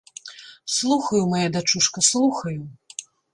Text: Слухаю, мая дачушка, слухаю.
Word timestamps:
Слухаю, 0.75 1.21
мая 1.33 1.49
дачушка, 1.59 1.99
слухаю. 2.09 2.61